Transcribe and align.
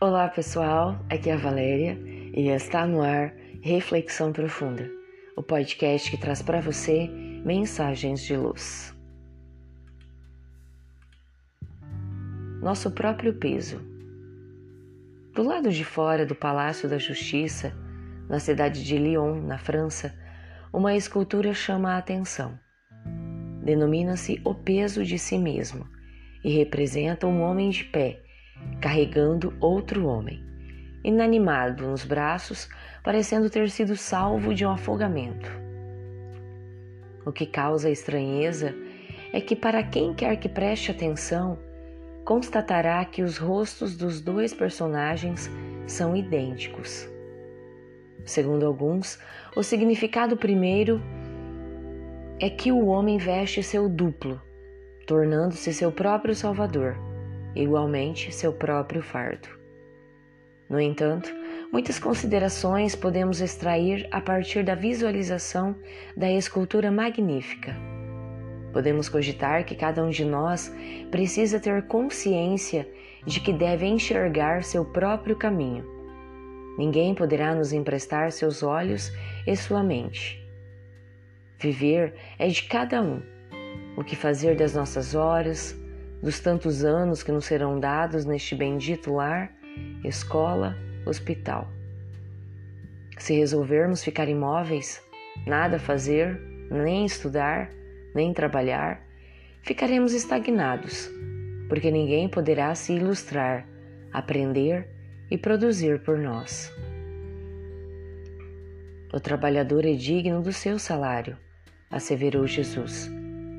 Olá 0.00 0.28
pessoal, 0.28 1.04
aqui 1.10 1.28
é 1.28 1.32
a 1.32 1.36
Valéria 1.36 1.98
e 2.32 2.50
está 2.50 2.86
no 2.86 3.02
ar 3.02 3.34
Reflexão 3.60 4.32
Profunda, 4.32 4.88
o 5.36 5.42
podcast 5.42 6.08
que 6.08 6.16
traz 6.16 6.40
para 6.40 6.60
você 6.60 7.08
mensagens 7.44 8.20
de 8.20 8.36
luz. 8.36 8.96
Nosso 12.62 12.92
próprio 12.92 13.34
peso. 13.34 13.82
Do 15.34 15.42
lado 15.42 15.68
de 15.68 15.84
fora 15.84 16.24
do 16.24 16.36
Palácio 16.36 16.88
da 16.88 16.96
Justiça, 16.96 17.76
na 18.28 18.38
cidade 18.38 18.84
de 18.84 18.96
Lyon, 18.96 19.42
na 19.42 19.58
França, 19.58 20.16
uma 20.72 20.94
escultura 20.94 21.52
chama 21.52 21.94
a 21.94 21.98
atenção. 21.98 22.56
Denomina-se 23.64 24.40
O 24.44 24.54
Peso 24.54 25.04
de 25.04 25.18
Si 25.18 25.36
Mesmo 25.36 25.88
e 26.44 26.56
representa 26.56 27.26
um 27.26 27.40
homem 27.40 27.70
de 27.70 27.82
pé 27.82 28.27
carregando 28.80 29.54
outro 29.60 30.06
homem, 30.06 30.42
inanimado 31.02 31.86
nos 31.86 32.04
braços, 32.04 32.68
parecendo 33.02 33.50
ter 33.50 33.68
sido 33.70 33.96
salvo 33.96 34.54
de 34.54 34.64
um 34.64 34.70
afogamento. 34.70 35.50
O 37.24 37.32
que 37.32 37.46
causa 37.46 37.90
estranheza 37.90 38.74
é 39.32 39.40
que, 39.40 39.56
para 39.56 39.82
quem 39.82 40.14
quer 40.14 40.36
que 40.36 40.48
preste 40.48 40.90
atenção, 40.90 41.58
constatará 42.24 43.04
que 43.04 43.22
os 43.22 43.36
rostos 43.36 43.96
dos 43.96 44.20
dois 44.20 44.54
personagens 44.54 45.50
são 45.86 46.16
idênticos. 46.16 47.08
Segundo 48.24 48.66
alguns, 48.66 49.18
o 49.56 49.62
significado 49.62 50.36
primeiro 50.36 51.00
é 52.40 52.48
que 52.48 52.70
o 52.70 52.86
homem 52.86 53.18
veste 53.18 53.62
seu 53.62 53.88
duplo, 53.88 54.40
tornando-se 55.06 55.72
seu 55.72 55.90
próprio 55.90 56.34
salvador 56.34 57.07
igualmente 57.54 58.32
seu 58.32 58.52
próprio 58.52 59.02
fardo. 59.02 59.48
No 60.68 60.78
entanto, 60.78 61.34
muitas 61.72 61.98
considerações 61.98 62.94
podemos 62.94 63.40
extrair 63.40 64.06
a 64.10 64.20
partir 64.20 64.62
da 64.62 64.74
visualização 64.74 65.74
da 66.16 66.30
escultura 66.30 66.90
magnífica. 66.90 67.74
Podemos 68.72 69.08
cogitar 69.08 69.64
que 69.64 69.74
cada 69.74 70.04
um 70.04 70.10
de 70.10 70.24
nós 70.24 70.70
precisa 71.10 71.58
ter 71.58 71.86
consciência 71.86 72.86
de 73.24 73.40
que 73.40 73.52
deve 73.52 73.86
enxergar 73.86 74.62
seu 74.62 74.84
próprio 74.84 75.36
caminho. 75.36 75.84
Ninguém 76.76 77.14
poderá 77.14 77.54
nos 77.54 77.72
emprestar 77.72 78.30
seus 78.30 78.62
olhos 78.62 79.10
e 79.46 79.56
sua 79.56 79.82
mente. 79.82 80.46
Viver 81.58 82.14
é 82.38 82.46
de 82.46 82.62
cada 82.62 83.02
um. 83.02 83.20
O 83.96 84.04
que 84.04 84.14
fazer 84.14 84.54
das 84.54 84.74
nossas 84.74 85.14
horas, 85.14 85.76
dos 86.22 86.40
tantos 86.40 86.84
anos 86.84 87.22
que 87.22 87.32
nos 87.32 87.44
serão 87.44 87.78
dados 87.78 88.24
neste 88.24 88.54
bendito 88.54 89.14
lar, 89.14 89.52
escola, 90.04 90.76
hospital. 91.06 91.68
Se 93.18 93.34
resolvermos 93.34 94.02
ficar 94.02 94.28
imóveis, 94.28 95.02
nada 95.46 95.78
fazer, 95.78 96.40
nem 96.70 97.04
estudar, 97.04 97.70
nem 98.14 98.32
trabalhar, 98.32 99.02
ficaremos 99.62 100.12
estagnados, 100.12 101.10
porque 101.68 101.90
ninguém 101.90 102.28
poderá 102.28 102.74
se 102.74 102.94
ilustrar, 102.94 103.66
aprender 104.12 104.88
e 105.30 105.36
produzir 105.36 106.00
por 106.00 106.18
nós. 106.18 106.72
O 109.12 109.20
trabalhador 109.20 109.84
é 109.86 109.92
digno 109.92 110.42
do 110.42 110.52
seu 110.52 110.78
salário, 110.78 111.36
asseverou 111.90 112.46
Jesus, 112.46 113.10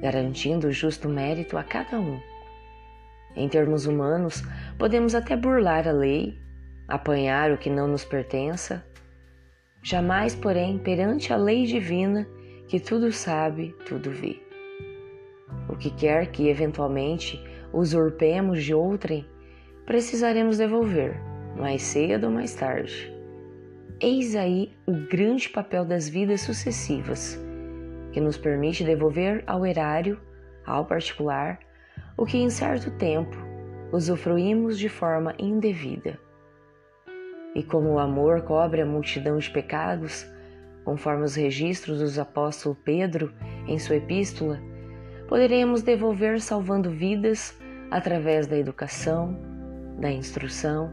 garantindo 0.00 0.68
o 0.68 0.72
justo 0.72 1.08
mérito 1.08 1.56
a 1.56 1.64
cada 1.64 1.98
um. 1.98 2.20
Em 3.38 3.48
termos 3.48 3.86
humanos, 3.86 4.42
podemos 4.76 5.14
até 5.14 5.36
burlar 5.36 5.86
a 5.86 5.92
lei, 5.92 6.36
apanhar 6.88 7.52
o 7.52 7.56
que 7.56 7.70
não 7.70 7.86
nos 7.86 8.04
pertença. 8.04 8.84
Jamais, 9.80 10.34
porém, 10.34 10.76
perante 10.76 11.32
a 11.32 11.36
lei 11.36 11.64
divina, 11.64 12.26
que 12.66 12.80
tudo 12.80 13.12
sabe, 13.12 13.76
tudo 13.86 14.10
vê. 14.10 14.42
O 15.68 15.76
que 15.76 15.88
quer 15.88 16.32
que 16.32 16.48
eventualmente 16.48 17.40
usurpemos 17.72 18.64
de 18.64 18.74
outrem, 18.74 19.24
precisaremos 19.86 20.58
devolver, 20.58 21.16
mais 21.56 21.82
cedo 21.82 22.24
ou 22.24 22.32
mais 22.32 22.56
tarde. 22.56 23.14
Eis 24.00 24.34
aí 24.34 24.72
o 24.84 24.92
grande 24.92 25.48
papel 25.48 25.84
das 25.84 26.08
vidas 26.08 26.40
sucessivas, 26.40 27.40
que 28.10 28.20
nos 28.20 28.36
permite 28.36 28.82
devolver 28.82 29.44
ao 29.46 29.64
erário, 29.64 30.20
ao 30.66 30.84
particular, 30.84 31.60
o 32.18 32.26
que 32.26 32.36
em 32.36 32.50
certo 32.50 32.90
tempo 32.90 33.36
usufruímos 33.92 34.76
de 34.76 34.88
forma 34.88 35.34
indevida. 35.38 36.18
E 37.54 37.62
como 37.62 37.90
o 37.92 37.98
amor 37.98 38.42
cobre 38.42 38.82
a 38.82 38.86
multidão 38.86 39.38
de 39.38 39.48
pecados, 39.48 40.26
conforme 40.84 41.24
os 41.24 41.36
registros 41.36 42.12
do 42.12 42.20
apóstolo 42.20 42.76
Pedro 42.84 43.32
em 43.68 43.78
sua 43.78 43.96
epístola, 43.96 44.60
poderemos 45.28 45.80
devolver 45.80 46.40
salvando 46.40 46.90
vidas 46.90 47.56
através 47.90 48.46
da 48.46 48.58
educação, 48.58 49.38
da 49.98 50.10
instrução, 50.10 50.92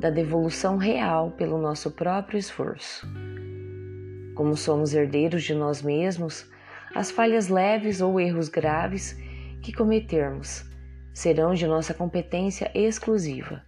da 0.00 0.08
devolução 0.08 0.78
real 0.78 1.30
pelo 1.32 1.58
nosso 1.58 1.90
próprio 1.90 2.38
esforço. 2.38 3.06
Como 4.34 4.56
somos 4.56 4.94
herdeiros 4.94 5.44
de 5.44 5.54
nós 5.54 5.82
mesmos, 5.82 6.50
as 6.94 7.10
falhas 7.10 7.48
leves 7.48 8.00
ou 8.00 8.18
erros 8.18 8.48
graves 8.48 9.16
que 9.64 9.72
cometermos 9.72 10.62
serão 11.14 11.54
de 11.54 11.66
nossa 11.66 11.94
competência 11.94 12.70
exclusiva. 12.74 13.64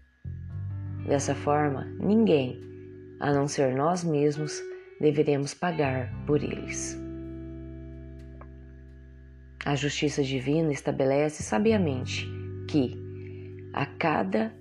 Dessa 1.07 1.35
forma, 1.35 1.87
ninguém, 1.99 2.61
a 3.19 3.33
não 3.33 3.49
ser 3.49 3.75
nós 3.75 4.05
mesmos, 4.05 4.63
deveremos 5.01 5.55
pagar 5.55 6.13
por 6.27 6.43
eles. 6.43 7.01
A 9.65 9.75
justiça 9.75 10.23
divina 10.23 10.71
estabelece 10.71 11.43
sabiamente 11.43 12.29
que 12.69 12.95
a 13.73 13.87
cada 13.87 14.53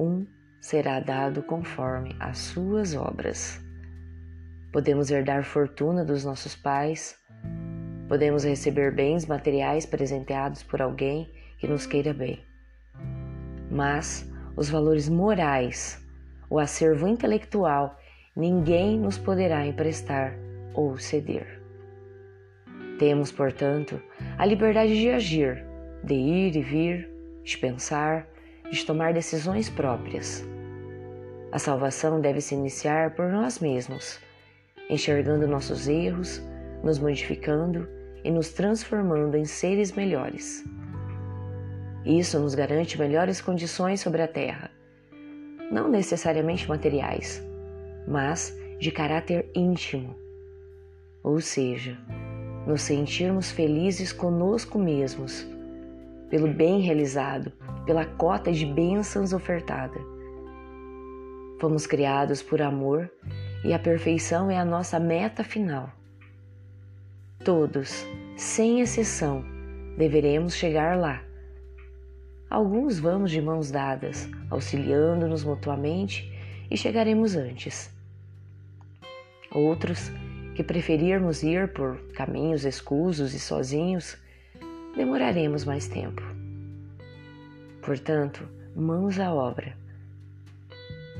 um 0.00 0.26
será 0.58 1.00
dado 1.00 1.42
conforme 1.42 2.16
as 2.18 2.38
suas 2.38 2.94
obras. 2.94 3.60
Podemos 4.72 5.10
herdar 5.10 5.44
fortuna 5.44 6.02
dos 6.02 6.24
nossos 6.24 6.56
pais, 6.56 7.14
Podemos 8.08 8.44
receber 8.44 8.92
bens 8.92 9.26
materiais 9.26 9.84
presenteados 9.84 10.62
por 10.62 10.80
alguém 10.80 11.28
que 11.58 11.66
nos 11.66 11.86
queira 11.86 12.14
bem. 12.14 12.40
Mas 13.70 14.30
os 14.56 14.70
valores 14.70 15.08
morais, 15.08 16.00
o 16.48 16.58
acervo 16.58 17.08
intelectual, 17.08 17.98
ninguém 18.34 18.98
nos 18.98 19.18
poderá 19.18 19.66
emprestar 19.66 20.34
ou 20.72 20.96
ceder. 20.96 21.60
Temos, 22.98 23.32
portanto, 23.32 24.00
a 24.38 24.46
liberdade 24.46 24.98
de 24.98 25.10
agir, 25.10 25.64
de 26.02 26.14
ir 26.14 26.56
e 26.56 26.62
vir, 26.62 27.10
de 27.42 27.58
pensar, 27.58 28.26
de 28.70 28.84
tomar 28.84 29.12
decisões 29.12 29.68
próprias. 29.68 30.46
A 31.52 31.58
salvação 31.58 32.20
deve 32.20 32.40
se 32.40 32.54
iniciar 32.54 33.14
por 33.14 33.30
nós 33.30 33.58
mesmos, 33.58 34.20
enxergando 34.88 35.46
nossos 35.46 35.88
erros, 35.88 36.42
nos 36.82 36.98
modificando 36.98 37.88
e 38.24 38.30
nos 38.30 38.50
transformando 38.50 39.36
em 39.36 39.44
seres 39.44 39.92
melhores. 39.92 40.64
Isso 42.04 42.38
nos 42.38 42.54
garante 42.54 42.98
melhores 42.98 43.40
condições 43.40 44.00
sobre 44.00 44.22
a 44.22 44.28
Terra, 44.28 44.70
não 45.70 45.88
necessariamente 45.88 46.68
materiais, 46.68 47.44
mas 48.06 48.56
de 48.78 48.90
caráter 48.90 49.50
íntimo, 49.54 50.14
ou 51.22 51.40
seja, 51.40 51.98
nos 52.66 52.82
sentirmos 52.82 53.50
felizes 53.50 54.12
conosco 54.12 54.78
mesmos, 54.78 55.46
pelo 56.30 56.48
bem 56.48 56.80
realizado, 56.80 57.52
pela 57.84 58.04
cota 58.04 58.52
de 58.52 58.66
bênçãos 58.66 59.32
ofertada. 59.32 59.98
Fomos 61.60 61.86
criados 61.86 62.42
por 62.42 62.60
amor 62.60 63.10
e 63.64 63.72
a 63.72 63.78
perfeição 63.78 64.50
é 64.50 64.58
a 64.58 64.64
nossa 64.64 65.00
meta 65.00 65.42
final. 65.42 65.90
Todos, 67.46 68.04
sem 68.36 68.80
exceção, 68.80 69.44
deveremos 69.96 70.56
chegar 70.56 70.98
lá. 70.98 71.22
Alguns 72.50 72.98
vamos 72.98 73.30
de 73.30 73.40
mãos 73.40 73.70
dadas, 73.70 74.28
auxiliando-nos 74.50 75.44
mutuamente 75.44 76.28
e 76.68 76.76
chegaremos 76.76 77.36
antes. 77.36 77.88
Outros, 79.52 80.10
que 80.56 80.64
preferirmos 80.64 81.44
ir 81.44 81.72
por 81.72 81.96
caminhos 82.14 82.64
escusos 82.64 83.32
e 83.32 83.38
sozinhos, 83.38 84.18
demoraremos 84.96 85.64
mais 85.64 85.86
tempo. 85.86 86.22
Portanto, 87.80 88.42
mãos 88.74 89.20
à 89.20 89.32
obra. 89.32 89.78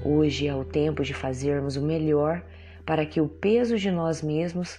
Hoje 0.04 0.48
é 0.48 0.54
o 0.56 0.64
tempo 0.64 1.04
de 1.04 1.14
fazermos 1.14 1.76
o 1.76 1.82
melhor 1.82 2.44
para 2.84 3.06
que 3.06 3.20
o 3.20 3.28
peso 3.28 3.78
de 3.78 3.92
nós 3.92 4.22
mesmos 4.22 4.76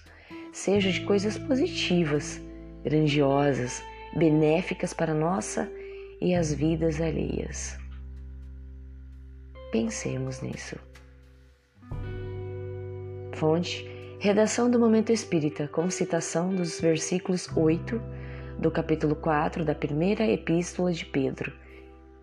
seja 0.57 0.91
de 0.91 1.01
coisas 1.01 1.37
positivas, 1.37 2.41
grandiosas, 2.83 3.83
benéficas 4.15 4.91
para 4.91 5.13
nossa 5.13 5.71
e 6.19 6.33
as 6.33 6.51
vidas 6.51 6.99
alheias. 6.99 7.77
Pensemos 9.71 10.41
nisso. 10.41 10.75
Fonte: 13.33 13.87
Redação 14.19 14.69
do 14.69 14.79
Momento 14.79 15.11
Espírita, 15.11 15.67
com 15.67 15.91
citação 15.91 16.49
dos 16.49 16.81
versículos 16.81 17.47
8 17.55 18.01
do 18.57 18.71
capítulo 18.71 19.15
4 19.15 19.63
da 19.63 19.75
primeira 19.75 20.25
epístola 20.25 20.91
de 20.91 21.05
Pedro, 21.05 21.53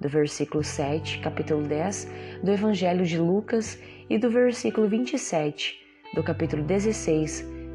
do 0.00 0.08
versículo 0.08 0.64
7, 0.64 1.20
capítulo 1.20 1.62
10 1.62 2.08
do 2.42 2.50
Evangelho 2.50 3.06
de 3.06 3.16
Lucas 3.16 3.78
e 4.10 4.18
do 4.18 4.28
versículo 4.28 4.88
27 4.88 5.80
do 6.16 6.22
capítulo 6.22 6.64
16 6.64 7.63